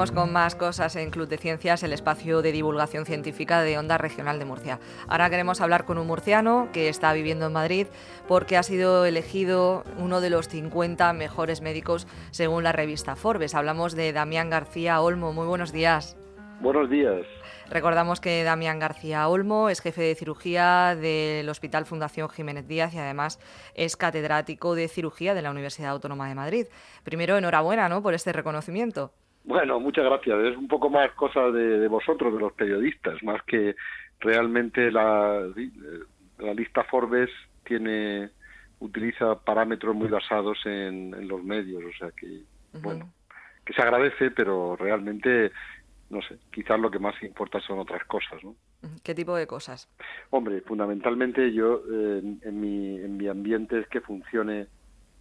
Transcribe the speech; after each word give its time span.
Seguimos 0.00 0.18
con 0.18 0.32
más 0.32 0.54
cosas 0.54 0.96
en 0.96 1.10
Club 1.10 1.28
de 1.28 1.36
Ciencias, 1.36 1.82
el 1.82 1.92
espacio 1.92 2.40
de 2.40 2.52
divulgación 2.52 3.04
científica 3.04 3.60
de 3.60 3.76
Onda 3.76 3.98
Regional 3.98 4.38
de 4.38 4.46
Murcia. 4.46 4.80
Ahora 5.08 5.28
queremos 5.28 5.60
hablar 5.60 5.84
con 5.84 5.98
un 5.98 6.06
murciano 6.06 6.70
que 6.72 6.88
está 6.88 7.12
viviendo 7.12 7.44
en 7.44 7.52
Madrid 7.52 7.86
porque 8.26 8.56
ha 8.56 8.62
sido 8.62 9.04
elegido 9.04 9.84
uno 9.98 10.22
de 10.22 10.30
los 10.30 10.48
50 10.48 11.12
mejores 11.12 11.60
médicos 11.60 12.06
según 12.30 12.64
la 12.64 12.72
revista 12.72 13.14
Forbes. 13.14 13.54
Hablamos 13.54 13.94
de 13.94 14.14
Damián 14.14 14.48
García 14.48 15.02
Olmo. 15.02 15.34
Muy 15.34 15.46
buenos 15.46 15.70
días. 15.70 16.16
Buenos 16.62 16.88
días. 16.88 17.26
Recordamos 17.68 18.22
que 18.22 18.42
Damián 18.42 18.78
García 18.78 19.28
Olmo 19.28 19.68
es 19.68 19.82
jefe 19.82 20.00
de 20.00 20.14
cirugía 20.14 20.96
del 20.96 21.46
Hospital 21.50 21.84
Fundación 21.84 22.30
Jiménez 22.30 22.66
Díaz 22.66 22.94
y 22.94 22.98
además 22.98 23.38
es 23.74 23.98
catedrático 23.98 24.74
de 24.74 24.88
cirugía 24.88 25.34
de 25.34 25.42
la 25.42 25.50
Universidad 25.50 25.90
Autónoma 25.90 26.26
de 26.26 26.36
Madrid. 26.36 26.66
Primero, 27.04 27.36
enhorabuena 27.36 27.90
¿no? 27.90 28.02
por 28.02 28.14
este 28.14 28.32
reconocimiento. 28.32 29.12
Bueno, 29.44 29.80
muchas 29.80 30.04
gracias. 30.04 30.38
Es 30.44 30.56
un 30.56 30.68
poco 30.68 30.90
más 30.90 31.10
cosa 31.12 31.50
de, 31.50 31.88
vosotros, 31.88 32.32
de 32.32 32.40
los 32.40 32.52
periodistas, 32.52 33.22
más 33.22 33.42
que 33.44 33.74
realmente 34.20 34.90
la, 34.90 35.46
la 36.38 36.54
lista 36.54 36.84
Forbes 36.84 37.30
tiene 37.64 38.30
utiliza 38.80 39.34
parámetros 39.36 39.94
muy 39.94 40.08
basados 40.08 40.58
en, 40.64 41.28
los 41.28 41.42
medios, 41.44 41.82
o 41.84 41.98
sea 41.98 42.10
que, 42.12 42.42
bueno, 42.80 43.12
que 43.64 43.72
se 43.72 43.82
agradece, 43.82 44.30
pero 44.30 44.74
realmente, 44.74 45.52
no 46.08 46.20
sé, 46.22 46.38
quizás 46.50 46.80
lo 46.80 46.90
que 46.90 46.98
más 46.98 47.14
importa 47.22 47.60
son 47.60 47.78
otras 47.78 48.04
cosas, 48.06 48.42
¿no? 48.42 48.56
¿Qué 49.02 49.14
tipo 49.14 49.36
de 49.36 49.46
cosas? 49.46 49.88
Hombre, 50.30 50.62
fundamentalmente 50.62 51.52
yo, 51.52 51.82
en, 51.90 52.60
mi, 52.60 52.96
en 52.96 53.18
mi 53.18 53.28
ambiente 53.28 53.78
es 53.78 53.86
que 53.88 54.00
funcione, 54.00 54.66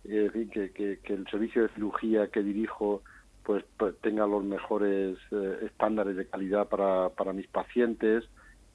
eh, 0.06 0.47
que, 0.53 0.72
que, 0.72 1.00
que 1.03 1.14
el 1.14 1.28
servicio 1.28 1.64
de 1.64 1.70
cirugía 1.70 2.28
que 2.28 2.42
dirijo 2.42 3.03
pues, 3.50 3.66
pues, 3.78 3.95
tenga 4.02 4.28
los 4.28 4.44
mejores 4.44 5.17
eh, 5.31 5.59
estándares 5.66 6.16
de 6.16 6.28
calidad 6.28 6.69
para, 6.69 7.09
para 7.09 7.33
mis 7.33 7.47
pacientes, 7.47 8.23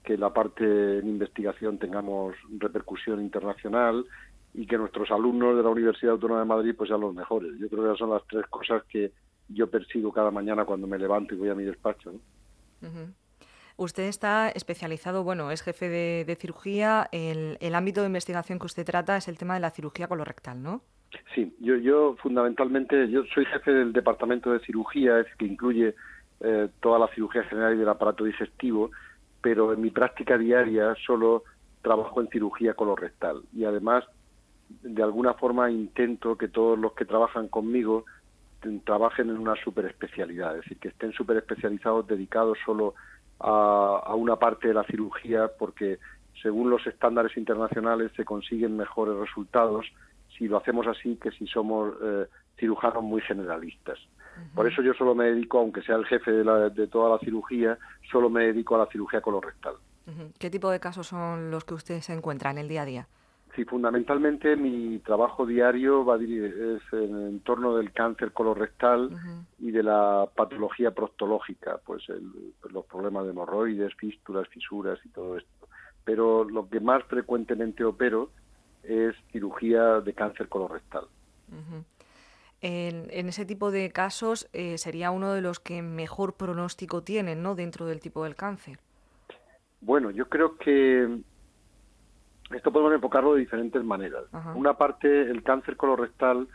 que 0.02 0.18
la 0.18 0.32
parte 0.32 0.66
de 0.66 0.98
investigación 0.98 1.78
tengamos 1.78 2.34
repercusión 2.58 3.20
internacional 3.20 4.04
y 4.52 4.66
que 4.66 4.76
nuestros 4.76 5.12
alumnos 5.12 5.56
de 5.56 5.62
la 5.62 5.68
Universidad 5.68 6.14
Autónoma 6.14 6.40
de 6.40 6.46
Madrid 6.46 6.74
pues 6.76 6.88
sean 6.88 7.02
los 7.02 7.14
mejores. 7.14 7.52
Yo 7.60 7.68
creo 7.68 7.82
que 7.82 7.88
esas 7.90 8.00
son 8.00 8.10
las 8.10 8.26
tres 8.26 8.48
cosas 8.48 8.82
que 8.88 9.12
yo 9.48 9.70
persigo 9.70 10.12
cada 10.12 10.32
mañana 10.32 10.64
cuando 10.64 10.88
me 10.88 10.98
levanto 10.98 11.36
y 11.36 11.38
voy 11.38 11.50
a 11.50 11.54
mi 11.54 11.62
despacho. 11.62 12.12
Usted 13.76 14.08
está 14.08 14.48
especializado, 14.48 15.22
bueno, 15.22 15.52
es 15.52 15.62
jefe 15.62 15.88
de, 15.88 16.36
cirugía. 16.40 17.08
El, 17.12 17.58
el, 17.60 17.76
ámbito 17.76 18.00
de 18.00 18.08
investigación 18.08 18.58
que 18.58 18.66
usted 18.66 18.84
trata 18.84 19.16
es 19.16 19.28
el 19.28 19.38
tema 19.38 19.54
de 19.54 19.60
la 19.60 19.70
cirugía 19.70 20.08
colorectal, 20.08 20.60
¿no? 20.60 20.82
Sí, 21.34 21.54
yo, 21.60 21.76
yo 21.76 22.16
fundamentalmente, 22.16 23.08
yo 23.08 23.24
soy 23.34 23.44
jefe 23.46 23.72
del 23.72 23.92
departamento 23.92 24.52
de 24.52 24.60
cirugía, 24.60 25.20
es 25.20 25.26
que 25.36 25.46
incluye 25.46 25.94
eh, 26.40 26.68
toda 26.80 26.98
la 26.98 27.08
cirugía 27.08 27.44
general 27.44 27.74
y 27.74 27.78
del 27.78 27.88
aparato 27.88 28.24
digestivo, 28.24 28.90
pero 29.40 29.72
en 29.72 29.80
mi 29.80 29.90
práctica 29.90 30.38
diaria 30.38 30.94
solo 31.06 31.44
trabajo 31.82 32.20
en 32.20 32.28
cirugía 32.28 32.74
colorectal. 32.74 33.42
Y 33.52 33.64
además 33.64 34.04
de 34.82 35.02
alguna 35.02 35.34
forma 35.34 35.70
intento 35.70 36.36
que 36.36 36.48
todos 36.48 36.78
los 36.78 36.94
que 36.94 37.04
trabajan 37.04 37.48
conmigo 37.48 38.04
trabajen 38.84 39.28
en 39.28 39.38
una 39.38 39.54
superespecialidad, 39.62 40.56
es 40.56 40.62
decir, 40.62 40.78
que 40.78 40.88
estén 40.88 41.12
superespecializados 41.12 42.06
dedicados 42.06 42.56
solo 42.64 42.94
a, 43.38 44.02
a 44.04 44.14
una 44.14 44.36
parte 44.36 44.68
de 44.68 44.74
la 44.74 44.84
cirugía 44.84 45.50
porque 45.58 45.98
según 46.42 46.70
los 46.70 46.86
estándares 46.86 47.36
internacionales 47.36 48.10
se 48.16 48.24
consiguen 48.24 48.76
mejores 48.76 49.16
resultados 49.16 49.86
si 50.36 50.48
lo 50.48 50.58
hacemos 50.58 50.86
así 50.86 51.16
que 51.16 51.30
si 51.32 51.46
somos 51.46 51.94
eh, 52.02 52.26
cirujanos 52.58 53.02
muy 53.02 53.20
generalistas. 53.22 53.98
Por 54.54 54.66
eso 54.66 54.82
yo 54.82 54.94
solo 54.94 55.14
me 55.14 55.26
dedico, 55.26 55.60
aunque 55.60 55.82
sea 55.82 55.94
el 55.94 56.06
jefe 56.06 56.32
de, 56.32 56.86
toda 56.88 57.10
la 57.10 57.18
cirugía, 57.20 57.78
solo 58.10 58.28
me 58.28 58.46
dedico 58.46 58.74
a 58.74 58.78
la 58.78 58.86
cirugía 58.86 59.20
colorectal. 59.20 59.74
¿Qué 60.38 60.50
tipo 60.50 60.70
de 60.70 60.80
casos 60.80 61.06
son 61.06 61.50
los 61.50 61.64
que 61.64 61.74
usted 61.74 62.00
se 62.00 62.12
encuentra 62.12 62.50
en 62.50 62.58
el 62.58 62.68
día 62.68 62.82
a 62.82 62.84
día? 62.84 63.08
Sí, 63.54 63.64
fundamentalmente 63.64 64.56
mi 64.56 64.98
trabajo 64.98 65.46
diario 65.46 66.04
va 66.04 66.16
a 66.16 66.18
es 66.18 66.82
en, 66.92 67.38
torno 67.40 67.76
del 67.76 67.92
cáncer 67.92 68.32
colorectal 68.32 69.10
y 69.60 69.70
de 69.70 69.84
la 69.84 70.28
patología 70.34 70.90
proctológica, 70.90 71.78
pues 71.86 72.02
los 72.68 72.84
problemas 72.86 73.24
de 73.24 73.30
hemorroides, 73.30 73.94
fístulas, 73.94 74.48
fisuras 74.48 74.98
y 75.04 75.08
todo 75.10 75.38
esto. 75.38 75.68
Pero 76.04 76.42
lo 76.44 76.68
que 76.68 76.80
más 76.80 77.04
frecuentemente 77.04 77.84
opero 77.84 78.30
es 78.86 79.14
cirugía 79.32 80.00
de 80.00 80.12
cáncer 80.12 80.48
colorectal. 80.48 81.04
en, 82.60 83.28
ese 83.28 83.44
tipo 83.44 83.70
de 83.70 83.90
casos 83.90 84.48
eh, 84.52 84.78
sería 84.78 85.10
uno 85.10 85.32
de 85.32 85.40
los 85.40 85.60
que 85.60 85.82
mejor 85.82 86.34
pronóstico 86.34 87.02
tienen, 87.02 87.42
¿no? 87.42 87.54
Dentro 87.54 87.86
del 87.86 88.00
tipo 88.00 88.24
del 88.24 88.34
cáncer. 88.34 88.78
Bueno, 89.80 90.10
yo 90.10 90.28
creo 90.28 90.56
que 90.56 91.18
esto 92.50 92.72
podemos 92.72 92.94
enfocarlo 92.94 93.34
de 93.34 93.40
diferentes 93.40 93.82
maneras. 93.84 94.24
Una 94.54 94.76
parte, 94.76 95.22
el 95.22 95.42
cáncer 95.42 95.76
colorectal, 95.76 96.48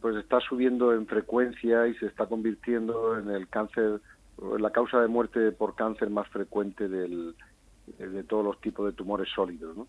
pues 0.00 0.16
está 0.16 0.40
subiendo 0.40 0.94
en 0.94 1.06
frecuencia 1.06 1.86
y 1.86 1.94
se 1.96 2.06
está 2.06 2.26
convirtiendo 2.26 3.18
en 3.18 3.30
el 3.30 3.48
cáncer, 3.48 4.00
en 4.40 4.62
la 4.62 4.70
causa 4.70 5.00
de 5.00 5.08
muerte 5.08 5.52
por 5.52 5.74
cáncer 5.74 6.10
más 6.10 6.28
frecuente 6.28 6.88
del, 6.88 7.34
de 7.98 8.24
todos 8.24 8.44
los 8.44 8.60
tipos 8.60 8.86
de 8.86 8.92
tumores 8.92 9.28
sólidos, 9.34 9.76
¿no? 9.76 9.86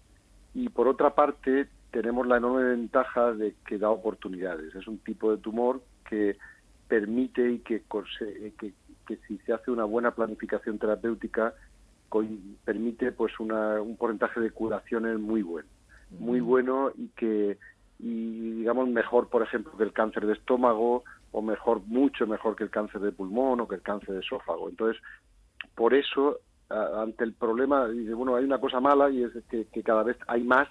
Y 0.54 0.70
por 0.70 0.88
otra 0.88 1.16
parte 1.16 1.68
tenemos 1.92 2.28
la 2.28 2.38
enorme 2.38 2.64
ventaja 2.64 3.34
de 3.34 3.56
que 3.66 3.78
da 3.78 3.90
oportunidades. 3.90 4.74
Es 4.76 4.88
un 4.88 5.00
tipo 5.00 5.32
de 5.32 5.38
tumor 5.38 5.82
que 6.10 6.38
permite 6.88 7.52
y 7.52 7.60
que, 7.60 7.84
que, 8.58 8.74
que 9.08 9.18
si 9.28 9.38
se 9.40 9.54
hace 9.54 9.72
una 9.72 9.86
buena 9.86 10.12
planificación 10.12 10.78
terapéutica 10.78 11.54
permite 12.66 13.12
pues 13.12 13.40
una, 13.40 13.82
un 13.82 13.96
porcentaje 13.96 14.40
de 14.40 14.52
curaciones 14.52 15.18
muy 15.18 15.42
bueno, 15.42 15.70
muy 16.20 16.42
bueno 16.42 16.92
y 16.96 17.08
que 17.10 17.58
y 18.00 18.52
digamos 18.52 18.90
mejor 18.90 19.30
por 19.30 19.44
ejemplo 19.44 19.78
que 19.78 19.84
el 19.84 19.94
cáncer 19.94 20.26
de 20.26 20.34
estómago 20.34 21.04
o 21.32 21.42
mejor 21.42 21.82
mucho 21.86 22.28
mejor 22.28 22.56
que 22.56 22.64
el 22.64 22.70
cáncer 22.70 23.00
de 23.02 23.12
pulmón 23.12 23.62
o 23.62 23.68
que 23.68 23.76
el 23.76 23.82
cáncer 23.82 24.16
de 24.16 24.20
esófago. 24.20 24.70
Entonces 24.70 25.02
por 25.76 25.94
eso 25.94 26.40
ante 26.72 27.24
el 27.24 27.34
problema, 27.34 27.88
dice, 27.88 28.14
bueno, 28.14 28.36
hay 28.36 28.46
una 28.46 28.60
cosa 28.60 28.80
mala 28.80 29.10
y 29.10 29.24
es 29.24 29.32
que, 29.50 29.84
cada 29.84 30.04
vez 30.04 30.18
hay 30.28 30.44
más, 30.44 30.68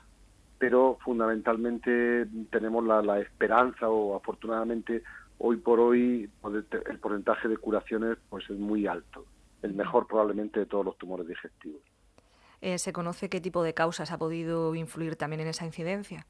pero 0.58 0.98
fundamentalmente 1.04 2.26
tenemos 2.50 2.84
la, 2.84 3.20
esperanza 3.20 3.88
o 3.88 4.16
afortunadamente 4.16 5.02
hoy 5.38 5.56
por 5.56 5.80
hoy 5.80 6.28
el 6.42 6.98
porcentaje 6.98 7.48
de 7.48 7.56
curaciones 7.56 8.18
pues 8.28 8.48
es 8.50 8.58
muy 8.58 8.86
alto, 8.86 9.24
el 9.62 9.74
mejor 9.74 10.06
probablemente 10.06 10.60
de 10.60 10.66
todos 10.66 10.84
los 10.84 10.98
tumores 10.98 11.26
digestivos. 11.26 11.80
Eh, 12.60 12.78
¿Se 12.78 12.92
conoce 12.92 13.30
qué 13.30 13.40
tipo 13.40 13.62
de 13.62 13.72
causas 13.72 14.12
ha 14.12 14.18
podido 14.18 14.74
influir 14.74 15.16
también 15.16 15.40
en 15.40 15.48
esa 15.48 15.64
incidencia? 15.64 16.26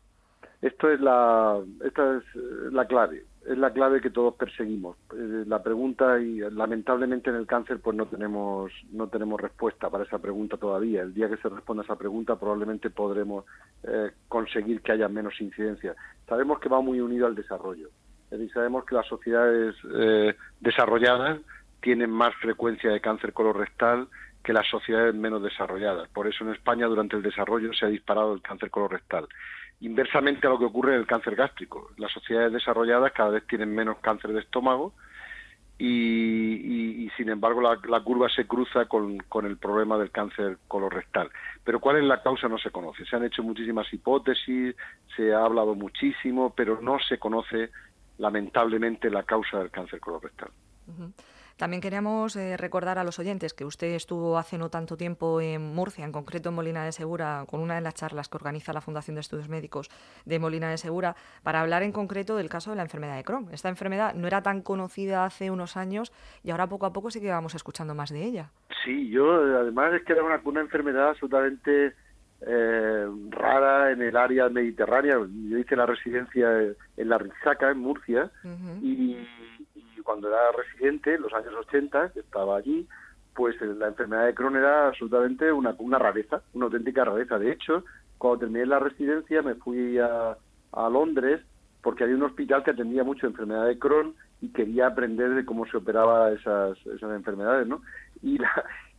Esto 0.62 0.90
es 0.90 1.00
la, 1.00 1.58
esta 1.84 2.18
es 2.18 2.24
la 2.72 2.86
clave 2.86 3.24
es 3.46 3.56
la 3.56 3.72
clave 3.72 4.00
que 4.00 4.10
todos 4.10 4.34
perseguimos. 4.34 4.96
Eh, 5.12 5.44
la 5.46 5.62
pregunta 5.62 6.20
y 6.20 6.40
lamentablemente 6.50 7.30
en 7.30 7.36
el 7.36 7.46
cáncer 7.46 7.80
pues 7.80 7.96
no 7.96 8.06
tenemos 8.06 8.70
no 8.92 9.08
tenemos 9.08 9.40
respuesta 9.40 9.88
para 9.88 10.04
esa 10.04 10.18
pregunta 10.18 10.56
todavía. 10.56 11.02
El 11.02 11.14
día 11.14 11.28
que 11.28 11.38
se 11.38 11.48
responda 11.48 11.82
esa 11.82 11.96
pregunta 11.96 12.38
probablemente 12.38 12.90
podremos 12.90 13.44
eh, 13.84 14.10
conseguir 14.28 14.82
que 14.82 14.92
haya 14.92 15.08
menos 15.08 15.40
incidencia. 15.40 15.94
Sabemos 16.28 16.60
que 16.60 16.68
va 16.68 16.80
muy 16.80 17.00
unido 17.00 17.26
al 17.26 17.34
desarrollo. 17.34 17.88
Y 18.30 18.48
sabemos 18.50 18.84
que 18.84 18.94
las 18.94 19.06
sociedades 19.08 19.74
eh, 19.92 20.36
desarrolladas 20.60 21.40
tienen 21.80 22.10
más 22.10 22.32
frecuencia 22.36 22.90
de 22.90 23.00
cáncer 23.00 23.32
colorectal 23.32 24.06
que 24.44 24.52
las 24.52 24.68
sociedades 24.68 25.14
menos 25.14 25.42
desarrolladas. 25.42 26.08
Por 26.10 26.28
eso 26.28 26.44
en 26.44 26.52
España 26.52 26.86
durante 26.86 27.16
el 27.16 27.22
desarrollo 27.22 27.72
se 27.72 27.86
ha 27.86 27.88
disparado 27.88 28.32
el 28.34 28.42
cáncer 28.42 28.70
colorectal 28.70 29.26
inversamente 29.80 30.46
a 30.46 30.50
lo 30.50 30.58
que 30.58 30.66
ocurre 30.66 30.94
en 30.94 31.00
el 31.00 31.06
cáncer 31.06 31.34
gástrico. 31.34 31.90
Las 31.96 32.12
sociedades 32.12 32.52
desarrolladas 32.52 33.12
cada 33.12 33.30
vez 33.30 33.46
tienen 33.46 33.74
menos 33.74 33.98
cáncer 33.98 34.32
de 34.32 34.40
estómago 34.40 34.92
y, 35.78 37.10
sin 37.16 37.30
embargo 37.30 37.62
la, 37.62 38.00
curva 38.02 38.28
se 38.28 38.46
cruza 38.46 38.84
con, 38.84 39.18
el 39.46 39.56
problema 39.56 39.96
del 39.96 40.10
cáncer 40.10 40.58
colorectal. 40.68 41.30
Pero 41.64 41.80
cuál 41.80 41.96
es 41.96 42.04
la 42.04 42.22
causa 42.22 42.48
no 42.48 42.58
se 42.58 42.70
conoce. 42.70 43.06
Se 43.06 43.16
han 43.16 43.24
hecho 43.24 43.42
muchísimas 43.42 43.90
hipótesis, 43.92 44.76
se 45.16 45.32
ha 45.32 45.44
hablado 45.44 45.74
muchísimo, 45.74 46.52
pero 46.54 46.80
no 46.82 46.98
se 46.98 47.18
conoce 47.18 47.70
lamentablemente 48.18 49.08
la 49.08 49.22
causa 49.22 49.58
del 49.58 49.70
cáncer 49.70 50.00
colorectal. 50.00 50.50
También 51.60 51.82
queríamos 51.82 52.36
eh, 52.36 52.56
recordar 52.56 52.98
a 52.98 53.04
los 53.04 53.18
oyentes 53.18 53.52
que 53.52 53.66
usted 53.66 53.88
estuvo 53.88 54.38
hace 54.38 54.56
no 54.56 54.70
tanto 54.70 54.96
tiempo 54.96 55.42
en 55.42 55.60
Murcia, 55.60 56.06
en 56.06 56.10
concreto 56.10 56.48
en 56.48 56.54
Molina 56.54 56.86
de 56.86 56.90
Segura, 56.90 57.44
con 57.46 57.60
una 57.60 57.74
de 57.74 57.82
las 57.82 57.92
charlas 57.92 58.30
que 58.30 58.38
organiza 58.38 58.72
la 58.72 58.80
Fundación 58.80 59.16
de 59.16 59.20
Estudios 59.20 59.50
Médicos 59.50 59.90
de 60.24 60.38
Molina 60.38 60.70
de 60.70 60.78
Segura, 60.78 61.16
para 61.42 61.60
hablar 61.60 61.82
en 61.82 61.92
concreto 61.92 62.34
del 62.34 62.48
caso 62.48 62.70
de 62.70 62.76
la 62.76 62.82
enfermedad 62.82 63.14
de 63.14 63.24
Crohn. 63.24 63.48
Esta 63.52 63.68
enfermedad 63.68 64.14
no 64.14 64.26
era 64.26 64.40
tan 64.40 64.62
conocida 64.62 65.26
hace 65.26 65.50
unos 65.50 65.76
años 65.76 66.14
y 66.42 66.50
ahora 66.50 66.66
poco 66.66 66.86
a 66.86 66.94
poco 66.94 67.10
sí 67.10 67.20
que 67.20 67.28
vamos 67.28 67.54
escuchando 67.54 67.94
más 67.94 68.08
de 68.08 68.24
ella. 68.24 68.48
Sí, 68.82 69.10
yo 69.10 69.30
además 69.30 69.92
es 69.92 70.02
que 70.04 70.14
era 70.14 70.22
una, 70.22 70.40
una 70.42 70.62
enfermedad 70.62 71.10
absolutamente 71.10 71.92
eh, 72.40 73.06
rara 73.28 73.90
en 73.90 74.00
el 74.00 74.16
área 74.16 74.48
mediterránea. 74.48 75.18
Yo 75.18 75.58
hice 75.58 75.76
la 75.76 75.84
residencia 75.84 76.48
en 76.96 77.08
la 77.10 77.18
Rizaca, 77.18 77.70
en 77.70 77.80
Murcia, 77.80 78.30
y 78.80 79.18
cuando 80.10 80.26
era 80.26 80.50
residente, 80.50 81.14
en 81.14 81.22
los 81.22 81.32
años 81.32 81.54
80, 81.68 82.08
que 82.12 82.18
estaba 82.18 82.56
allí, 82.56 82.88
pues 83.32 83.54
la 83.60 83.86
enfermedad 83.86 84.26
de 84.26 84.34
Crohn 84.34 84.56
era 84.56 84.88
absolutamente 84.88 85.52
una, 85.52 85.72
una 85.78 86.00
rareza, 86.00 86.42
una 86.52 86.64
auténtica 86.64 87.04
rareza. 87.04 87.38
De 87.38 87.52
hecho, 87.52 87.84
cuando 88.18 88.40
terminé 88.40 88.66
la 88.66 88.80
residencia 88.80 89.40
me 89.40 89.54
fui 89.54 89.98
a, 89.98 90.36
a 90.72 90.88
Londres 90.88 91.40
porque 91.80 92.02
había 92.02 92.16
un 92.16 92.24
hospital 92.24 92.64
que 92.64 92.72
atendía 92.72 93.04
mucho 93.04 93.28
enfermedad 93.28 93.66
de 93.66 93.78
Crohn 93.78 94.16
y 94.40 94.48
quería 94.48 94.88
aprender 94.88 95.30
de 95.30 95.44
cómo 95.44 95.64
se 95.66 95.76
operaba 95.76 96.32
esas, 96.32 96.76
esas 96.86 97.12
enfermedades, 97.12 97.68
¿no? 97.68 97.80
Y, 98.20 98.36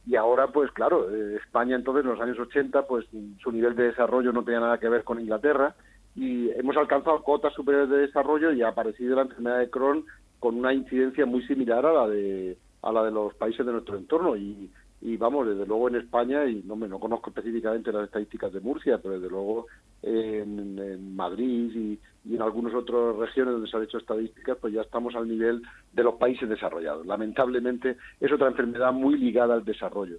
y 0.08 0.16
ahora, 0.16 0.48
pues 0.48 0.72
claro, 0.72 1.14
eh, 1.14 1.36
España 1.44 1.76
entonces 1.76 2.06
en 2.06 2.12
los 2.12 2.22
años 2.22 2.40
80, 2.40 2.88
pues 2.88 3.06
su 3.44 3.52
nivel 3.52 3.76
de 3.76 3.88
desarrollo 3.88 4.32
no 4.32 4.46
tenía 4.46 4.62
nada 4.62 4.80
que 4.80 4.88
ver 4.88 5.04
con 5.04 5.20
Inglaterra 5.20 5.76
y 6.16 6.50
hemos 6.52 6.78
alcanzado 6.78 7.22
cotas 7.22 7.54
superiores 7.54 7.90
de 7.90 7.98
desarrollo 7.98 8.54
y 8.54 8.62
ha 8.62 8.70
aparecido 8.70 9.18
la 9.18 9.24
enfermedad 9.24 9.60
de 9.60 9.70
Crohn 9.70 10.06
con 10.42 10.58
una 10.58 10.74
incidencia 10.74 11.28
muy 11.28 11.46
similar 11.46 11.86
a 11.86 11.94
la 11.94 12.08
de 12.08 12.58
a 12.82 12.92
la 12.92 13.04
de 13.04 13.12
los 13.12 13.36
países 13.36 13.64
de 13.64 13.72
nuestro 13.72 13.96
entorno 13.96 14.36
y, 14.36 14.72
y 15.02 15.16
vamos, 15.16 15.48
desde 15.48 15.68
luego 15.68 15.88
en 15.88 15.98
España, 15.98 16.46
y 16.46 16.64
no 16.64 16.76
me 16.76 16.88
no 16.88 17.00
conozco 17.00 17.30
específicamente 17.30 17.92
las 17.92 18.06
estadísticas 18.06 18.52
de 18.52 18.60
Murcia, 18.60 18.98
pero 18.98 19.20
desde 19.20 19.30
luego 19.30 19.68
en, 20.02 21.16
Madrid 21.16 21.72
y, 21.76 22.00
en 22.34 22.42
algunas 22.42 22.74
otras 22.74 23.16
regiones 23.18 23.54
donde 23.54 23.70
se 23.70 23.78
han 23.78 23.84
hecho 23.84 24.00
estadísticas, 24.00 24.58
pues 24.60 24.74
ya 24.74 24.82
estamos 24.82 25.14
al 25.14 25.28
nivel 25.28 25.62
de 25.94 26.04
los 26.04 26.16
países 26.16 26.50
desarrollados. 26.50 27.06
Lamentablemente 27.06 27.98
es 28.20 28.32
otra 28.32 28.48
enfermedad 28.48 28.92
muy 28.94 29.16
ligada 29.18 29.54
al 29.54 29.64
desarrollo. 29.64 30.18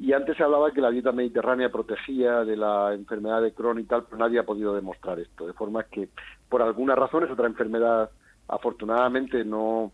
Y 0.00 0.12
antes 0.14 0.36
se 0.36 0.42
hablaba 0.42 0.72
que 0.72 0.80
la 0.80 0.90
dieta 0.90 1.12
mediterránea 1.12 1.70
protegía 1.70 2.44
de 2.44 2.56
la 2.56 2.92
enfermedad 2.94 3.40
de 3.42 3.52
Crohn 3.52 3.78
y 3.78 3.84
tal, 3.84 4.04
pero 4.04 4.16
nadie 4.16 4.40
ha 4.40 4.44
podido 4.46 4.74
demostrar 4.74 5.20
esto. 5.20 5.46
De 5.46 5.52
forma 5.52 5.84
que, 5.84 6.08
por 6.48 6.62
alguna 6.62 6.94
razón, 6.94 7.24
es 7.24 7.30
otra 7.30 7.46
enfermedad, 7.46 8.10
afortunadamente, 8.50 9.44
no, 9.44 9.92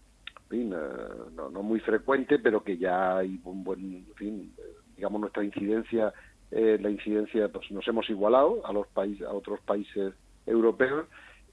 fin, 0.49 0.73
eh, 0.73 0.77
no, 1.35 1.51
no, 1.51 1.63
muy 1.63 1.81
frecuente, 1.81 2.39
pero 2.39 2.63
que 2.63 2.79
ya 2.79 3.19
hay 3.19 3.41
un 3.45 3.63
buen, 3.63 4.07
fin, 4.17 4.53
digamos, 4.97 5.21
nuestra 5.21 5.45
incidencia, 5.45 6.13
eh, 6.51 6.79
la 6.81 6.91
incidencia, 6.91 7.49
pues 7.49 7.71
nos 7.71 7.87
hemos 7.87 8.09
igualado 8.09 8.65
a 8.67 8.73
los 8.73 8.87
países, 8.89 9.27
a 9.27 9.33
otros 9.33 9.61
países 9.61 10.15
europeos 10.47 11.07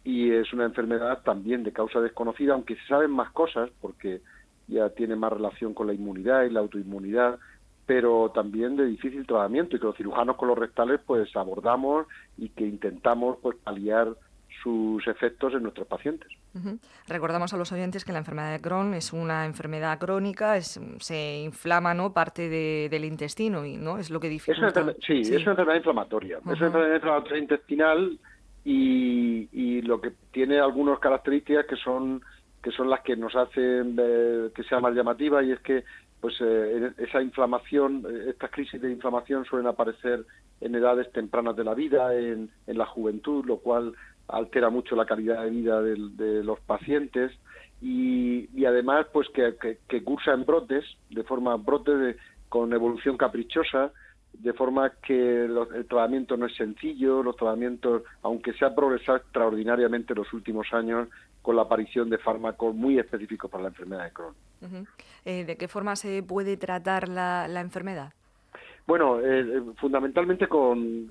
y 0.03 0.31
es 0.31 0.51
una 0.53 0.65
enfermedad 0.65 1.23
también 1.23 1.63
de 1.63 1.73
causa 1.73 1.99
desconocida, 1.99 2.53
aunque 2.53 2.75
se 2.75 2.87
saben 2.87 3.11
más 3.11 3.31
cosas 3.31 3.69
porque 3.81 4.21
ya 4.67 4.89
tiene 4.89 5.15
más 5.15 5.33
relación 5.33 5.73
con 5.73 5.87
la 5.87 5.93
inmunidad 5.93 6.43
y 6.43 6.49
la 6.49 6.59
autoinmunidad, 6.59 7.39
pero 7.85 8.31
también 8.33 8.75
de 8.75 8.85
difícil 8.85 9.25
tratamiento 9.25 9.75
y 9.75 9.79
que 9.79 9.85
los 9.85 9.97
cirujanos 9.97 10.37
colorectales 10.37 11.01
pues 11.05 11.35
abordamos 11.35 12.07
y 12.37 12.49
que 12.49 12.65
intentamos 12.65 13.37
pues 13.41 13.57
paliar 13.57 14.09
sus 14.61 15.05
efectos 15.07 15.53
en 15.53 15.63
nuestros 15.63 15.87
pacientes. 15.87 16.29
Recordamos 17.07 17.53
a 17.53 17.57
los 17.57 17.71
oyentes 17.71 18.05
que 18.05 18.11
la 18.11 18.19
enfermedad 18.19 18.51
de 18.51 18.61
Crohn 18.61 18.93
es 18.93 19.11
una 19.13 19.45
enfermedad 19.45 19.97
crónica, 19.99 20.57
es, 20.57 20.79
se 20.99 21.39
inflama 21.39 21.93
¿no? 21.93 22.13
parte 22.13 22.49
del 22.49 23.05
intestino 23.05 23.65
y 23.65 23.77
no 23.77 23.97
es 23.97 24.09
lo 24.09 24.19
que 24.19 24.29
dificulta. 24.29 24.93
sí, 25.01 25.21
es 25.21 25.41
una 25.41 25.51
enfermedad 25.51 25.77
inflamatoria. 25.77 26.37
Es 26.37 26.45
una 26.45 26.67
enfermedad 26.67 26.95
inflamatoria 26.95 27.39
intestinal 27.39 28.19
y, 28.63 29.81
lo 29.81 29.99
que 29.99 30.13
tiene 30.31 30.59
algunas 30.59 30.99
características 30.99 31.65
que 31.65 31.75
son 31.75 32.21
que 32.63 32.71
son 32.71 32.89
las 32.89 33.01
que 33.01 33.17
nos 33.17 33.35
hacen 33.35 33.97
que 34.55 34.63
sea 34.69 34.79
más 34.79 34.95
llamativa 34.95 35.43
y 35.43 35.51
es 35.51 35.59
que 35.59 35.83
pues 36.21 36.35
eh, 36.39 36.93
esa 36.99 37.21
inflamación, 37.21 38.05
eh, 38.09 38.29
estas 38.29 38.49
crisis 38.49 38.81
de 38.81 38.89
inflamación 38.89 39.43
suelen 39.43 39.67
aparecer 39.67 40.25
en 40.61 40.73
edades 40.73 41.11
tempranas 41.11 41.53
de 41.57 41.65
la 41.65 41.73
vida, 41.73 42.15
en, 42.15 42.49
en 42.65 42.77
la 42.77 42.85
juventud, 42.85 43.43
lo 43.45 43.57
cual 43.57 43.93
altera 44.27 44.69
mucho 44.69 44.95
la 44.95 45.05
calidad 45.05 45.43
de 45.43 45.49
vida 45.49 45.81
de, 45.81 46.43
los 46.43 46.59
pacientes 46.61 47.31
y, 47.81 48.49
y, 48.53 48.65
además 48.65 49.07
pues 49.11 49.27
que, 49.29 50.01
cursa 50.03 50.33
en 50.33 50.45
brotes, 50.45 50.85
de 51.09 51.23
forma 51.23 51.55
brote 51.57 52.15
con 52.49 52.71
evolución 52.73 53.17
caprichosa, 53.17 53.91
de 54.33 54.53
forma 54.53 54.91
que 55.05 55.45
el 55.45 55.85
tratamiento 55.87 56.37
no 56.37 56.47
es 56.47 56.55
sencillo, 56.55 57.21
los 57.21 57.35
tratamientos, 57.35 58.03
aunque 58.23 58.53
se 58.53 58.65
ha 58.65 58.73
progresado 58.73 59.17
extraordinariamente 59.17 60.13
en 60.13 60.19
los 60.19 60.33
últimos 60.33 60.71
años 60.73 61.07
con 61.41 61.55
la 61.55 61.63
aparición 61.63 62.09
de 62.09 62.17
fármacos 62.17 62.73
muy 62.73 62.97
específicos 62.97 63.51
para 63.51 63.63
la 63.63 63.69
enfermedad 63.69 64.05
de 64.05 64.11
Crohn. 64.11 64.35
Eh, 65.25 65.43
¿De 65.43 65.57
qué 65.57 65.67
forma 65.67 65.95
se 65.95 66.23
puede 66.23 66.57
tratar 66.57 67.09
la, 67.09 67.47
la 67.47 67.59
enfermedad? 67.59 68.13
Bueno, 68.85 69.21
eh, 69.21 69.39
eh, 69.39 69.61
fundamentalmente 69.77 70.47
con, 70.47 71.09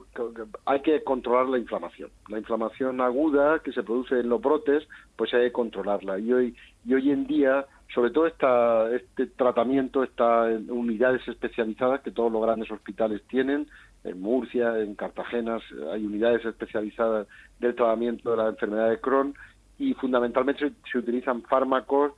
hay 0.66 0.80
que 0.80 1.02
controlar 1.02 1.46
la 1.46 1.58
inflamación. 1.58 2.10
La 2.28 2.38
inflamación 2.38 3.00
aguda 3.00 3.60
que 3.60 3.72
se 3.72 3.82
produce 3.82 4.20
en 4.20 4.28
los 4.28 4.42
brotes, 4.42 4.86
pues 5.16 5.32
hay 5.32 5.46
que 5.46 5.52
controlarla. 5.52 6.18
Y 6.18 6.32
hoy, 6.32 6.56
y 6.84 6.94
hoy 6.94 7.10
en 7.10 7.26
día, 7.26 7.64
sobre 7.94 8.10
todo 8.10 8.26
este 8.26 9.26
tratamiento 9.36 10.02
está 10.02 10.50
en 10.50 10.70
unidades 10.70 11.26
especializadas 11.26 12.02
que 12.02 12.10
todos 12.10 12.30
los 12.30 12.42
grandes 12.42 12.70
hospitales 12.70 13.22
tienen. 13.28 13.66
En 14.04 14.20
Murcia, 14.20 14.78
en 14.78 14.94
Cartagena, 14.94 15.58
hay 15.92 16.04
unidades 16.04 16.44
especializadas 16.44 17.26
del 17.58 17.74
tratamiento 17.74 18.32
de 18.32 18.36
la 18.36 18.48
enfermedad 18.48 18.90
de 18.90 19.00
Crohn 19.00 19.34
y 19.78 19.94
fundamentalmente 19.94 20.72
se 20.90 20.98
utilizan 20.98 21.42
fármacos 21.42 22.12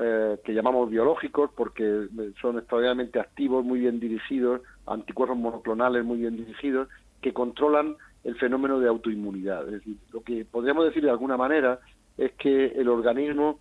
eh, 0.00 0.38
que 0.44 0.54
llamamos 0.54 0.88
biológicos 0.88 1.50
porque 1.54 2.06
son 2.40 2.58
extraordinariamente 2.58 3.18
activos, 3.18 3.64
muy 3.64 3.80
bien 3.80 4.00
dirigidos, 4.00 4.62
anticuerpos 4.86 5.38
monoclonales 5.38 6.04
muy 6.04 6.18
bien 6.18 6.36
dirigidos, 6.36 6.88
que 7.20 7.32
controlan 7.32 7.96
el 8.24 8.36
fenómeno 8.36 8.78
de 8.78 8.88
autoinmunidad. 8.88 9.66
Es 9.66 9.74
decir, 9.74 9.96
lo 10.12 10.22
que 10.22 10.44
podríamos 10.44 10.84
decir 10.84 11.02
de 11.02 11.10
alguna 11.10 11.36
manera 11.36 11.80
es 12.16 12.32
que 12.32 12.66
el 12.66 12.88
organismo 12.88 13.58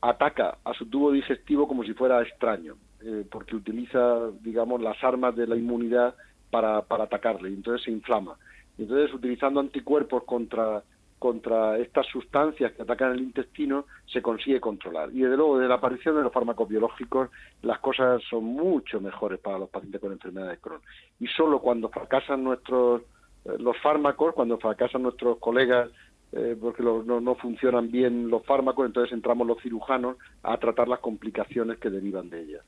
ataca 0.00 0.58
a 0.64 0.74
su 0.74 0.86
tubo 0.86 1.12
digestivo 1.12 1.66
como 1.66 1.84
si 1.84 1.94
fuera 1.94 2.22
extraño, 2.22 2.76
eh, 3.02 3.26
porque 3.30 3.56
utiliza, 3.56 4.30
digamos, 4.40 4.80
las 4.80 5.02
armas 5.02 5.34
de 5.34 5.46
la 5.46 5.56
inmunidad 5.56 6.14
para, 6.50 6.82
para 6.82 7.04
atacarle, 7.04 7.50
y 7.50 7.54
entonces 7.54 7.84
se 7.84 7.90
inflama. 7.90 8.36
Entonces, 8.78 9.14
utilizando 9.14 9.60
anticuerpos 9.60 10.24
contra 10.24 10.82
contra 11.24 11.78
estas 11.78 12.06
sustancias 12.08 12.72
que 12.72 12.82
atacan 12.82 13.12
el 13.12 13.22
intestino 13.22 13.86
se 14.04 14.20
consigue 14.20 14.60
controlar. 14.60 15.08
Y 15.10 15.20
desde 15.20 15.38
luego, 15.38 15.58
de 15.58 15.66
la 15.66 15.76
aparición 15.76 16.16
de 16.16 16.22
los 16.22 16.30
fármacos 16.30 16.68
biológicos, 16.68 17.30
las 17.62 17.78
cosas 17.78 18.22
son 18.28 18.44
mucho 18.44 19.00
mejores 19.00 19.40
para 19.40 19.58
los 19.58 19.70
pacientes 19.70 20.02
con 20.02 20.12
enfermedad 20.12 20.50
de 20.50 20.58
Crohn. 20.58 20.82
Y 21.18 21.26
solo 21.28 21.60
cuando 21.60 21.88
fracasan 21.88 22.44
nuestros 22.44 23.00
eh, 23.46 23.56
los 23.58 23.74
fármacos, 23.78 24.34
cuando 24.34 24.58
fracasan 24.58 25.00
nuestros 25.00 25.38
colegas 25.38 25.88
eh, 26.36 26.56
porque 26.60 26.82
no, 26.82 27.02
no, 27.04 27.34
funcionan 27.36 27.92
bien 27.92 28.28
los 28.28 28.44
fármacos, 28.44 28.86
entonces 28.86 29.12
entramos 29.12 29.46
los 29.46 29.62
cirujanos 29.62 30.16
a 30.42 30.56
tratar 30.56 30.88
las 30.88 30.98
complicaciones 30.98 31.78
que 31.78 31.90
derivan 31.90 32.28
de 32.28 32.42
ellas. 32.42 32.64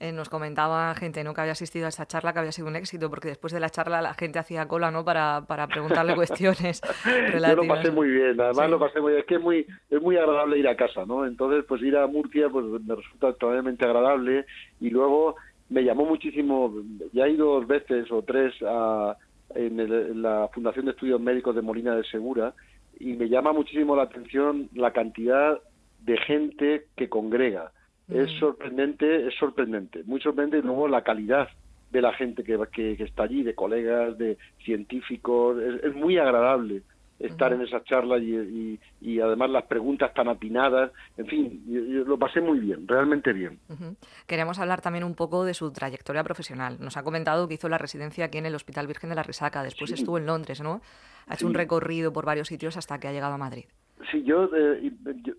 Eh, 0.00 0.10
nos 0.10 0.28
comentaba 0.28 0.92
gente 0.96 1.22
¿no? 1.22 1.32
que 1.32 1.40
había 1.40 1.52
asistido 1.52 1.86
a 1.86 1.90
esta 1.90 2.06
charla 2.06 2.32
que 2.32 2.40
había 2.40 2.50
sido 2.50 2.66
un 2.66 2.74
éxito, 2.74 3.08
porque 3.08 3.28
después 3.28 3.52
de 3.52 3.60
la 3.60 3.70
charla 3.70 4.02
la 4.02 4.14
gente 4.14 4.40
hacía 4.40 4.66
cola 4.66 4.90
¿no? 4.90 5.04
para, 5.04 5.44
para 5.46 5.68
preguntarle 5.68 6.14
cuestiones. 6.16 6.80
Yo 7.32 7.54
lo 7.54 7.68
pasé 7.68 7.92
muy 7.92 8.10
bien, 8.10 8.40
además 8.40 8.68
lo 8.68 8.80
pasé 8.80 9.00
muy 9.00 9.12
bien, 9.12 9.20
es 9.20 9.26
que 9.26 9.36
es 9.36 9.40
muy, 9.40 9.66
es 9.88 10.02
muy 10.02 10.16
agradable 10.16 10.58
ir 10.58 10.66
a 10.66 10.74
casa, 10.74 11.06
¿no? 11.06 11.24
Entonces, 11.24 11.64
pues 11.68 11.80
ir 11.82 11.96
a 11.96 12.08
Murcia 12.08 12.48
pues 12.48 12.66
me 12.66 12.96
resulta 12.96 13.32
totalmente 13.34 13.84
agradable 13.84 14.46
y 14.80 14.90
luego 14.90 15.36
me 15.68 15.84
llamó 15.84 16.06
muchísimo, 16.06 16.74
ya 17.12 17.26
he 17.26 17.30
ido 17.30 17.54
dos 17.54 17.68
veces 17.68 18.10
o 18.10 18.22
tres 18.22 18.52
a, 18.66 19.16
en 19.54 20.22
la 20.22 20.48
Fundación 20.52 20.86
de 20.86 20.90
Estudios 20.90 21.20
Médicos 21.20 21.54
de 21.54 21.62
Molina 21.62 21.94
de 21.94 22.02
Segura 22.02 22.52
y 23.00 23.14
me 23.14 23.28
llama 23.28 23.52
muchísimo 23.52 23.96
la 23.96 24.04
atención 24.04 24.68
la 24.74 24.92
cantidad 24.92 25.58
de 26.04 26.18
gente 26.18 26.86
que 26.96 27.08
congrega. 27.08 27.72
Es 28.08 28.30
mm. 28.34 28.38
sorprendente, 28.38 29.26
es 29.26 29.34
sorprendente, 29.34 30.04
muy 30.04 30.20
sorprendente 30.20 30.58
y 30.58 30.62
luego 30.62 30.86
la 30.86 31.02
calidad 31.02 31.48
de 31.90 32.02
la 32.02 32.12
gente 32.12 32.44
que, 32.44 32.56
que, 32.72 33.02
está 33.02 33.24
allí, 33.24 33.42
de 33.42 33.54
colegas, 33.54 34.16
de 34.16 34.38
científicos, 34.64 35.56
es 35.82 35.94
muy 35.94 36.18
agradable 36.18 36.82
estar 37.20 37.52
en 37.52 37.60
esa 37.60 37.82
charla 37.84 38.18
y, 38.18 38.80
y, 39.00 39.20
además 39.20 39.50
las 39.50 39.64
preguntas 39.64 40.12
tan 40.14 40.28
atinadas. 40.28 40.90
En 41.16 41.26
fin, 41.26 41.62
yo, 41.66 42.04
lo 42.04 42.18
pasé 42.18 42.40
muy 42.40 42.58
bien, 42.58 42.88
realmente 42.88 43.32
bien. 43.32 43.58
Queremos 44.26 44.58
hablar 44.58 44.80
también 44.80 45.04
un 45.04 45.14
poco 45.14 45.44
de 45.44 45.54
su 45.54 45.70
trayectoria 45.72 46.24
profesional. 46.24 46.78
Nos 46.80 46.96
ha 46.96 47.02
comentado 47.02 47.46
que 47.46 47.54
hizo 47.54 47.68
la 47.68 47.78
residencia 47.78 48.24
aquí 48.24 48.38
en 48.38 48.46
el 48.46 48.54
Hospital 48.54 48.86
Virgen 48.86 49.10
de 49.10 49.16
la 49.16 49.22
Risaca, 49.22 49.62
después 49.62 49.92
estuvo 49.92 50.18
en 50.18 50.26
Londres, 50.26 50.60
¿no? 50.60 50.80
Ha 51.26 51.34
hecho 51.34 51.46
un 51.46 51.54
recorrido 51.54 52.12
por 52.12 52.24
varios 52.24 52.48
sitios 52.48 52.76
hasta 52.76 52.98
que 52.98 53.08
ha 53.08 53.12
llegado 53.12 53.34
a 53.34 53.38
Madrid. 53.38 53.66
Sí, 54.10 54.22
yo, 54.24 54.48
eh, 54.56 54.92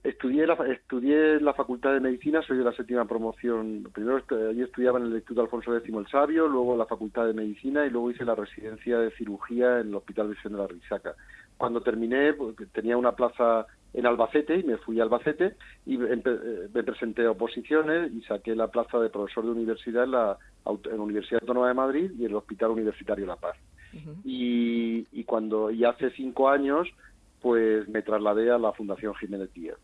estudié, 0.04 0.46
la, 0.46 0.54
estudié 0.54 1.38
en 1.38 1.46
la 1.46 1.54
Facultad 1.54 1.94
de 1.94 2.00
Medicina, 2.00 2.44
soy 2.44 2.58
de 2.60 2.64
la 2.64 2.72
séptima 2.74 3.06
promoción. 3.06 3.88
Primero 3.92 4.24
allí 4.50 4.62
estudiaba 4.62 5.00
en 5.00 5.06
el 5.06 5.14
Instituto 5.14 5.42
Alfonso 5.42 5.76
X 5.76 5.94
el 5.94 6.08
Sabio, 6.08 6.48
luego 6.48 6.74
en 6.74 6.78
la 6.78 6.86
Facultad 6.86 7.26
de 7.26 7.34
Medicina 7.34 7.86
y 7.86 7.90
luego 7.90 8.12
hice 8.12 8.24
la 8.24 8.36
residencia 8.36 9.00
de 9.00 9.12
cirugía 9.12 9.80
en 9.80 9.88
el 9.88 9.96
Hospital 9.96 10.28
Virgen 10.28 10.52
de 10.52 10.58
la 10.60 10.68
Risaca 10.68 11.16
cuando 11.58 11.82
terminé 11.82 12.34
pues, 12.34 12.56
tenía 12.72 12.98
una 12.98 13.14
plaza 13.14 13.66
en 13.94 14.06
Albacete 14.06 14.58
y 14.58 14.64
me 14.64 14.78
fui 14.78 15.00
a 15.00 15.04
Albacete 15.04 15.56
y 15.86 15.96
eh, 15.96 16.22
me 16.74 16.84
presenté 16.84 17.26
a 17.26 17.32
oposiciones 17.32 18.12
y 18.14 18.22
saqué 18.22 18.56
la 18.56 18.70
plaza 18.70 19.00
de 19.00 19.10
profesor 19.10 19.44
de 19.46 19.52
universidad 19.52 20.06
en 20.06 20.12
la, 20.12 20.38
en 20.66 20.98
la 20.98 21.04
Universidad 21.04 21.42
Autónoma 21.42 21.68
de 21.68 21.74
Madrid 21.74 22.12
y 22.18 22.24
en 22.24 22.32
el 22.32 22.36
Hospital 22.36 22.72
Universitario 22.72 23.26
La 23.26 23.36
Paz. 23.36 23.58
y, 24.24 25.06
y, 25.12 25.24
cuando 25.26 25.70
y 25.70 25.84
hace 25.84 26.12
cinco 26.12 26.50
años 26.50 26.88
pues 27.42 27.88
me 27.90 28.02
trasladé 28.02 28.52
a 28.52 28.58
la 28.58 28.72
Fundación 28.72 29.14
Jiménez 29.16 29.52
Díaz. 29.54 29.78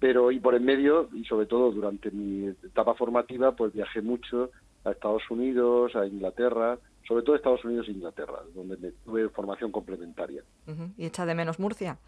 pero 0.00 0.32
y 0.32 0.40
por 0.40 0.54
en 0.54 0.64
medio 0.64 1.08
y 1.12 1.24
sobre 1.24 1.46
todo 1.46 1.70
durante 1.70 2.10
mi 2.10 2.48
etapa 2.48 2.94
formativa 2.94 3.52
pues 3.52 3.72
viajé 3.72 4.02
mucho 4.02 4.50
a 4.84 4.90
Estados 4.90 5.22
Unidos, 5.30 5.94
a 5.94 6.06
Inglaterra, 6.06 6.78
sobre 7.06 7.22
todo 7.22 7.36
Estados 7.36 7.64
Unidos 7.64 7.88
e 7.88 7.92
Inglaterra, 7.92 8.40
donde 8.54 8.76
me 8.76 8.92
tuve 9.04 9.28
formación 9.28 9.70
complementaria. 9.70 10.42
¿Y 10.96 11.06
echa 11.06 11.26
de 11.26 11.34
menos 11.34 11.58
Murcia? 11.58 11.98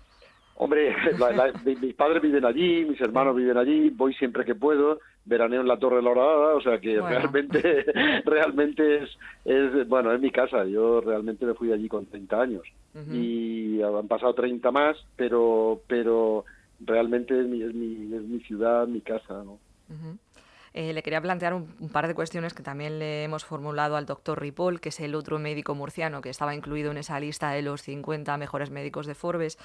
Hombre, 0.59 0.95
mis 1.81 1.95
padres 1.95 2.23
viven 2.23 2.45
allí, 2.45 2.85
mis 2.85 3.01
hermanos 3.01 3.37
viven 3.37 3.59
allí, 3.59 3.91
voy 3.91 4.15
siempre 4.15 4.45
que 4.45 4.55
puedo, 4.55 5.01
veraneo 5.25 5.61
en 5.61 5.69
la 5.69 5.79
Torre 5.79 5.97
de 5.97 6.03
la 6.03 6.11
Horadada, 6.11 6.55
o 6.55 6.61
sea 6.63 6.81
que 6.81 7.01
realmente 7.01 7.85
realmente 8.25 9.03
es, 9.03 9.11
es, 9.45 9.87
bueno, 9.89 10.13
es 10.13 10.21
mi 10.21 10.31
casa, 10.31 10.65
yo 10.65 11.01
realmente 11.03 11.45
me 11.45 11.55
fui 11.55 11.73
allí 11.73 11.89
con 11.89 12.07
30 12.07 12.41
años 12.41 12.63
y 13.13 13.83
han 13.83 14.09
pasado 14.09 14.35
30 14.35 14.71
más, 14.71 14.97
pero 15.17 15.83
pero 15.87 16.47
realmente 16.81 17.39
es 17.39 17.47
mi, 17.47 17.63
es 17.63 17.75
mi, 17.75 18.15
es 18.15 18.23
mi 18.23 18.41
ciudad, 18.41 18.87
mi 18.87 19.03
casa, 19.03 19.45
¿no? 19.45 19.59
Eh, 20.79 20.93
le 20.93 21.03
quería 21.03 21.23
plantear 21.23 21.55
un, 21.55 21.89
par 21.91 22.07
de 22.07 22.15
cuestiones 22.15 22.53
que 22.53 22.63
también 22.63 22.99
le 22.99 23.25
hemos 23.25 23.47
formulado 23.47 23.97
al 23.97 24.05
doctor 24.05 24.39
Ripoll, 24.39 24.79
que 24.79 24.91
es 24.91 25.01
el 25.01 25.15
otro 25.15 25.39
médico 25.39 25.75
murciano 25.75 26.21
que 26.21 26.29
estaba 26.29 26.55
incluido 26.55 26.91
en 26.91 26.99
esa 26.99 27.19
lista 27.19 27.51
de 27.53 27.63
los 27.63 27.81
50 27.81 28.37
mejores 28.37 28.71
médicos 28.71 29.07
de 29.07 29.15
Forbes, 29.15 29.57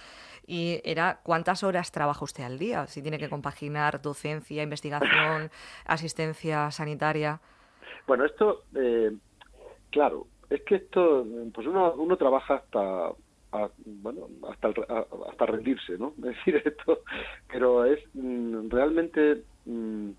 y 0.48 0.80
era 0.86 1.20
cuántas 1.22 1.65
horas 1.65 1.91
trabaja 1.91 2.24
usted 2.24 2.46
al 2.46 2.58
día, 2.58 2.88
si 2.88 3.01
tiene 3.01 3.20
que 3.20 3.27
compaginar 3.27 4.01
docencia, 4.01 4.63
investigación, 4.63 5.51
asistencia 5.86 6.72
sanitaria. 6.72 7.41
Bueno, 8.08 8.24
esto, 8.24 8.63
eh, 8.74 9.12
claro, 9.89 10.27
es 10.50 10.62
que 10.62 10.75
esto, 10.75 11.27
pues 11.53 11.68
uno, 11.68 11.94
uno 11.96 12.15
trabaja 12.15 12.56
hasta 12.56 13.12
bueno 13.84 14.30
hasta 14.50 14.70
hasta 15.30 15.46
rendirse 15.46 15.98
no 15.98 16.13
decir 16.18 16.63
esto 16.63 17.01
pero 17.51 17.84
es 17.84 18.00
mm, 18.13 18.70
realmente 18.70 19.44
mm, 19.65 20.12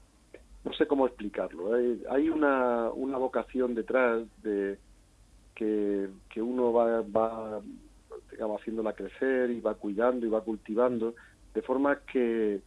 no 0.64 0.72
sé 0.74 0.86
cómo 0.86 1.06
explicarlo. 1.06 1.74
Hay, 2.10 2.28
una, 2.28 2.90
una 2.90 3.18
vocación 3.18 3.74
detrás 3.74 4.22
de 4.42 4.78
que, 5.54 6.08
que 6.30 6.40
uno 6.40 6.72
va, 6.72 7.02
va 7.02 7.60
haciéndola 8.58 8.94
crecer 8.94 9.50
y 9.50 9.60
va 9.60 9.74
cuidando 9.74 10.26
y 10.26 10.30
va 10.30 10.40
cultivando, 10.42 11.14
de 11.54 11.62
forma 11.62 12.00
que, 12.00 12.60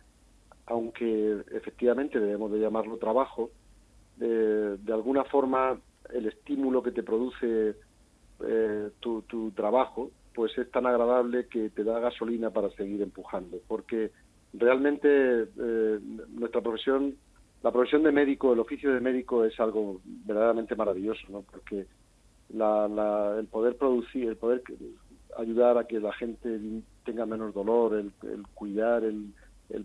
aunque 0.68 1.44
efectivamente 1.52 2.20
debemos 2.20 2.52
de 2.52 2.60
llamarlo 2.60 2.98
trabajo, 2.98 3.52
de, 4.18 4.78
de 4.78 4.94
alguna 4.94 5.24
forma 5.26 5.80
el 6.14 6.28
estímulo 6.28 6.84
que 6.84 6.92
te 6.92 7.04
produce 7.04 7.76
eh, 8.46 8.90
tu, 9.00 9.22
tu 9.24 9.52
trabajo, 9.52 10.12
pues 10.34 10.58
es 10.58 10.70
tan 10.72 10.86
agradable 10.86 11.48
que 11.48 11.70
te 11.70 11.84
da 11.84 12.00
gasolina 12.00 12.50
para 12.50 12.70
seguir 12.72 13.02
empujando, 13.02 13.58
porque 13.68 14.12
realmente 14.54 15.08
eh, 15.44 16.00
nuestra 16.30 16.62
profesión 16.62 17.16
la 17.66 17.72
profesión 17.72 18.04
de 18.04 18.12
médico, 18.12 18.54
el 18.54 18.60
oficio 18.60 18.94
de 18.94 19.00
médico 19.00 19.44
es 19.44 19.60
algo 19.60 20.00
verdaderamente 20.06 20.76
maravilloso, 20.76 21.26
¿no? 21.30 21.42
Porque 21.42 21.88
el 22.50 23.48
poder 23.48 23.76
producir, 23.76 24.28
el 24.28 24.38
poder 24.38 24.62
ayudar 25.36 25.80
a 25.80 25.88
que 25.88 26.00
la 26.00 26.14
gente 26.14 26.60
tenga 27.04 27.26
menos 27.26 27.56
dolor, 27.56 27.96
el, 27.96 28.12
cuidar, 28.54 29.04
el, 29.04 29.34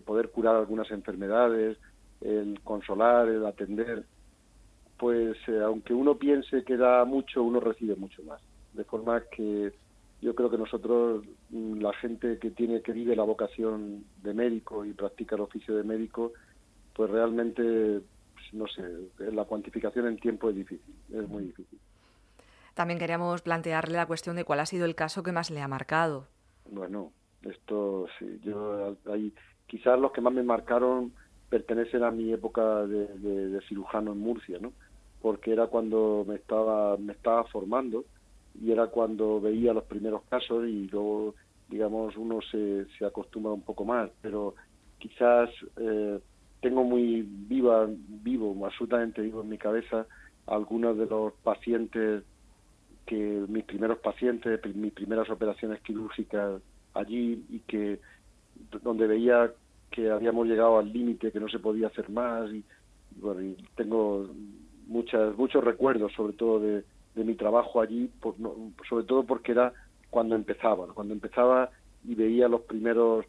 poder 0.05 0.29
curar 0.29 0.57
algunas 0.57 0.91
enfermedades, 0.91 1.79
el 2.21 2.59
consolar, 2.63 3.27
el 3.29 3.43
atender, 3.47 4.05
pues 4.99 5.35
eh, 5.47 5.61
aunque 5.65 5.95
uno 5.95 6.19
piense 6.19 6.63
que 6.63 6.77
da 6.77 7.03
mucho, 7.03 7.41
uno 7.41 7.59
recibe 7.59 7.95
mucho 7.95 8.21
más. 8.21 8.43
De 8.73 8.83
forma 8.83 9.23
que 9.35 9.73
yo 10.21 10.35
creo 10.35 10.51
que 10.51 10.59
nosotros, 10.59 11.25
mm, 11.49 11.81
la 11.81 11.93
gente 11.93 12.37
que 12.37 12.51
tiene 12.51 12.83
que 12.83 12.91
vive 12.91 13.15
la 13.15 13.23
vocación 13.23 14.03
de 14.21 14.35
médico 14.35 14.85
y 14.85 14.93
practica 14.93 15.33
el 15.33 15.41
oficio 15.41 15.75
de 15.75 15.83
médico, 15.83 16.33
pues 16.93 17.09
realmente, 17.09 18.01
pues, 18.33 18.53
no 18.53 18.67
sé, 18.67 18.83
la 19.31 19.45
cuantificación 19.45 20.07
en 20.07 20.17
tiempo 20.17 20.49
es 20.49 20.55
difícil, 20.55 20.95
es 21.13 21.27
muy 21.27 21.45
difícil. 21.45 21.79
También 22.73 22.99
queríamos 22.99 23.41
plantearle 23.41 23.95
la 23.95 24.05
cuestión 24.05 24.35
de 24.35 24.45
cuál 24.45 24.59
ha 24.59 24.65
sido 24.65 24.85
el 24.85 24.95
caso 24.95 25.23
que 25.23 25.31
más 25.31 25.51
le 25.51 25.61
ha 25.61 25.67
marcado. 25.67 26.27
Bueno, 26.69 27.11
esto 27.43 28.07
sí, 28.17 28.39
yo 28.43 28.95
hay, 29.07 29.33
quizás 29.67 29.99
los 29.99 30.11
que 30.11 30.21
más 30.21 30.33
me 30.33 30.43
marcaron 30.43 31.11
pertenecen 31.49 32.03
a 32.03 32.11
mi 32.11 32.31
época 32.31 32.85
de, 32.85 33.59
cirujano 33.67 34.13
en 34.13 34.19
Murcia, 34.19 34.57
¿no? 34.59 34.71
Porque 35.21 35.51
era 35.51 35.67
cuando 35.67 36.25
me 36.27 36.35
estaba 36.35 36.97
me 36.97 37.13
estaba 37.13 37.43
formando 37.45 38.05
y 38.59 38.71
era 38.71 38.87
cuando 38.87 39.41
veía 39.41 39.73
los 39.73 39.83
primeros 39.83 40.23
casos 40.29 40.65
y 40.67 40.87
luego, 40.87 41.35
digamos, 41.69 42.15
uno 42.15 42.39
se, 42.41 42.85
se 42.97 43.05
acostumbra 43.05 43.51
un 43.51 43.61
poco 43.61 43.83
más, 43.85 44.09
pero 44.21 44.55
quizás 44.97 45.49
eh, 45.77 46.19
tengo 46.61 46.83
muy 46.83 47.23
viva, 47.27 47.87
vivo, 48.07 48.55
absolutamente 48.65 49.21
vivo 49.21 49.41
en 49.41 49.49
mi 49.49 49.57
cabeza 49.57 50.05
algunos 50.47 50.97
de 50.97 51.07
los 51.07 51.33
pacientes 51.43 52.23
que 53.05 53.43
mis 53.47 53.63
primeros 53.65 53.97
pacientes, 53.99 54.59
mis 54.75 54.93
primeras 54.93 55.29
operaciones 55.29 55.81
quirúrgicas 55.81 56.61
allí 56.93 57.43
y 57.49 57.59
que 57.59 57.99
donde 58.83 59.07
veía 59.07 59.51
que 59.89 60.09
habíamos 60.09 60.47
llegado 60.47 60.77
al 60.77 60.93
límite, 60.93 61.31
que 61.31 61.39
no 61.39 61.49
se 61.49 61.59
podía 61.59 61.87
hacer 61.87 62.09
más 62.09 62.49
y, 62.51 62.63
bueno, 63.19 63.41
y 63.41 63.57
tengo 63.75 64.29
muchas 64.87 65.35
muchos 65.37 65.63
recuerdos 65.63 66.13
sobre 66.13 66.33
todo 66.33 66.59
de, 66.59 66.83
de 67.15 67.23
mi 67.23 67.35
trabajo 67.35 67.81
allí, 67.81 68.09
por, 68.21 68.35
sobre 68.87 69.05
todo 69.05 69.23
porque 69.23 69.51
era 69.53 69.73
cuando 70.09 70.35
empezaba, 70.35 70.87
cuando 70.93 71.13
empezaba 71.13 71.71
y 72.05 72.15
veía 72.15 72.47
los 72.47 72.61
primeros 72.61 73.25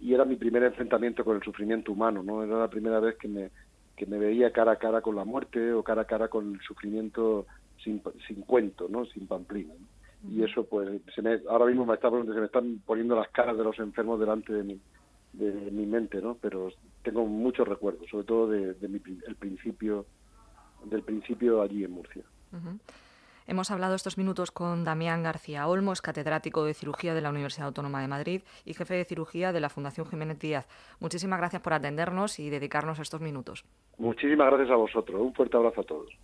y 0.00 0.14
era 0.14 0.24
mi 0.24 0.36
primer 0.36 0.62
enfrentamiento 0.62 1.24
con 1.24 1.36
el 1.36 1.42
sufrimiento 1.42 1.92
humano, 1.92 2.22
¿no? 2.22 2.42
Era 2.42 2.58
la 2.58 2.70
primera 2.70 3.00
vez 3.00 3.16
que 3.16 3.28
me, 3.28 3.50
que 3.96 4.06
me 4.06 4.18
veía 4.18 4.52
cara 4.52 4.72
a 4.72 4.76
cara 4.76 5.00
con 5.00 5.16
la 5.16 5.24
muerte 5.24 5.72
o 5.72 5.82
cara 5.82 6.02
a 6.02 6.06
cara 6.06 6.28
con 6.28 6.54
el 6.54 6.60
sufrimiento 6.60 7.46
sin, 7.82 8.02
sin 8.26 8.42
cuento, 8.42 8.88
¿no? 8.88 9.06
Sin 9.06 9.26
pamplina. 9.26 9.74
Y 10.28 10.42
eso, 10.42 10.64
pues, 10.64 10.88
se 11.14 11.22
me, 11.22 11.40
ahora 11.48 11.66
mismo 11.66 11.86
me, 11.86 11.94
está, 11.94 12.10
se 12.10 12.16
me 12.16 12.46
están 12.46 12.82
poniendo 12.84 13.14
las 13.14 13.28
caras 13.28 13.56
de 13.56 13.64
los 13.64 13.78
enfermos 13.78 14.18
delante 14.18 14.52
de 14.52 14.64
mi, 14.64 14.80
de 15.34 15.52
mi 15.70 15.86
mente, 15.86 16.20
¿no? 16.20 16.36
Pero 16.40 16.70
tengo 17.02 17.26
muchos 17.26 17.68
recuerdos, 17.68 18.08
sobre 18.10 18.24
todo 18.24 18.48
de, 18.48 18.88
mi, 18.88 19.00
el 19.26 19.36
principio, 19.36 20.06
del 20.84 21.02
principio 21.02 21.62
allí 21.62 21.84
en 21.84 21.92
Murcia. 21.92 22.24
Hemos 23.48 23.70
hablado 23.70 23.94
estos 23.94 24.18
minutos 24.18 24.50
con 24.50 24.82
Damián 24.82 25.22
García 25.22 25.68
Olmos, 25.68 26.02
catedrático 26.02 26.64
de 26.64 26.74
cirugía 26.74 27.14
de 27.14 27.20
la 27.20 27.30
Universidad 27.30 27.68
Autónoma 27.68 28.00
de 28.00 28.08
Madrid 28.08 28.42
y 28.64 28.74
jefe 28.74 28.94
de 28.94 29.04
cirugía 29.04 29.52
de 29.52 29.60
la 29.60 29.68
Fundación 29.68 30.04
Jiménez 30.08 30.40
Díaz. 30.40 30.66
Muchísimas 30.98 31.38
gracias 31.38 31.62
por 31.62 31.72
atendernos 31.72 32.40
y 32.40 32.50
dedicarnos 32.50 32.98
estos 32.98 33.20
minutos. 33.20 33.64
Muchísimas 33.98 34.48
gracias 34.48 34.70
a 34.70 34.76
vosotros. 34.76 35.20
Un 35.20 35.32
fuerte 35.32 35.56
abrazo 35.56 35.82
a 35.82 35.84
todos. 35.84 36.18